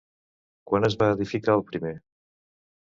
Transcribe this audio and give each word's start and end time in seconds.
Quan 0.71 0.89
es 0.89 0.97
va 1.03 1.11
edificar 1.19 1.57
el 1.59 1.65
primer? 1.71 1.95